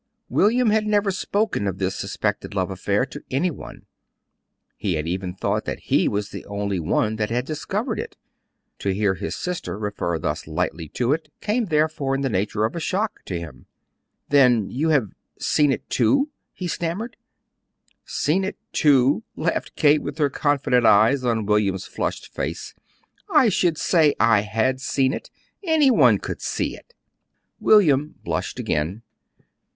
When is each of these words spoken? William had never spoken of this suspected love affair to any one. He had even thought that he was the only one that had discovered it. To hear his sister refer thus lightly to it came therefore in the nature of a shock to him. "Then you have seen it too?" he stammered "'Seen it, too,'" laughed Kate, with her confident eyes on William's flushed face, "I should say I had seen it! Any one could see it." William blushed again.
William 0.29 0.71
had 0.71 0.87
never 0.87 1.11
spoken 1.11 1.67
of 1.67 1.77
this 1.77 1.95
suspected 1.95 2.55
love 2.55 2.71
affair 2.71 3.05
to 3.05 3.21
any 3.29 3.51
one. 3.51 3.85
He 4.75 4.95
had 4.95 5.07
even 5.07 5.35
thought 5.35 5.65
that 5.65 5.79
he 5.79 6.07
was 6.07 6.29
the 6.31 6.43
only 6.47 6.79
one 6.79 7.17
that 7.17 7.29
had 7.29 7.45
discovered 7.45 7.99
it. 7.99 8.17
To 8.79 8.95
hear 8.95 9.13
his 9.13 9.35
sister 9.35 9.77
refer 9.77 10.17
thus 10.17 10.47
lightly 10.47 10.87
to 10.95 11.13
it 11.13 11.31
came 11.39 11.65
therefore 11.65 12.15
in 12.15 12.21
the 12.21 12.31
nature 12.31 12.65
of 12.65 12.75
a 12.75 12.79
shock 12.79 13.19
to 13.25 13.37
him. 13.37 13.67
"Then 14.29 14.71
you 14.71 14.89
have 14.89 15.11
seen 15.37 15.71
it 15.71 15.87
too?" 15.87 16.31
he 16.51 16.67
stammered 16.67 17.15
"'Seen 18.03 18.43
it, 18.43 18.57
too,'" 18.73 19.21
laughed 19.35 19.75
Kate, 19.75 20.01
with 20.01 20.17
her 20.17 20.31
confident 20.31 20.83
eyes 20.83 21.23
on 21.23 21.45
William's 21.45 21.85
flushed 21.85 22.33
face, 22.33 22.73
"I 23.29 23.49
should 23.49 23.77
say 23.77 24.15
I 24.19 24.39
had 24.39 24.81
seen 24.81 25.13
it! 25.13 25.29
Any 25.63 25.91
one 25.91 26.17
could 26.17 26.41
see 26.41 26.75
it." 26.75 26.95
William 27.59 28.15
blushed 28.23 28.57
again. 28.57 29.03